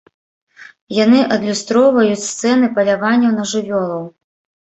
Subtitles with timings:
[1.03, 4.03] Яны адлюстроўваюць сцэны паляванняў на жывёлаў.